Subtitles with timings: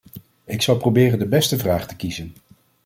[0.45, 2.33] Ik zal proberen de beste vraag te kiezen!